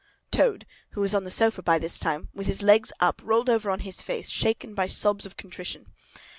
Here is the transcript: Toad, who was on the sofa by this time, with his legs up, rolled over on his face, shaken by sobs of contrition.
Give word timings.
Toad, 0.31 0.65
who 0.93 1.01
was 1.01 1.13
on 1.13 1.25
the 1.25 1.29
sofa 1.29 1.61
by 1.61 1.77
this 1.77 1.99
time, 1.99 2.29
with 2.33 2.47
his 2.47 2.63
legs 2.63 2.91
up, 2.99 3.21
rolled 3.23 3.51
over 3.51 3.69
on 3.69 3.81
his 3.81 4.01
face, 4.01 4.29
shaken 4.29 4.73
by 4.73 4.87
sobs 4.87 5.27
of 5.27 5.37
contrition. 5.37 5.93